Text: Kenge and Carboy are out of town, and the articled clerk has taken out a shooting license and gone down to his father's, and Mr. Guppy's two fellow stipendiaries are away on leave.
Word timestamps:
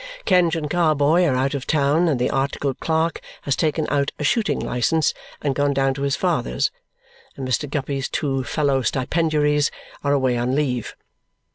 Kenge 0.25 0.55
and 0.55 0.67
Carboy 0.67 1.25
are 1.31 1.35
out 1.35 1.53
of 1.53 1.67
town, 1.67 2.07
and 2.07 2.19
the 2.19 2.31
articled 2.31 2.79
clerk 2.79 3.21
has 3.43 3.55
taken 3.55 3.85
out 3.91 4.11
a 4.17 4.23
shooting 4.23 4.59
license 4.59 5.13
and 5.43 5.53
gone 5.53 5.75
down 5.75 5.93
to 5.93 6.01
his 6.01 6.15
father's, 6.15 6.71
and 7.35 7.47
Mr. 7.47 7.69
Guppy's 7.69 8.09
two 8.09 8.43
fellow 8.43 8.81
stipendiaries 8.81 9.69
are 10.03 10.13
away 10.13 10.37
on 10.39 10.55
leave. 10.55 10.95